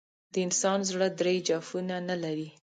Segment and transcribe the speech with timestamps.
[0.33, 2.49] د انسان زړه درې جوفونه نه لري.